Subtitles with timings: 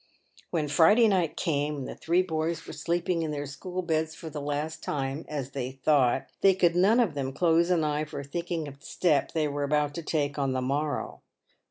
[0.49, 4.31] When Friday night came, and the three boys were sleeping in their school beds for
[4.31, 8.23] the last time, as they thought, they could none of them close an eye for
[8.23, 11.21] thinking of the step they were about to take on the morrow.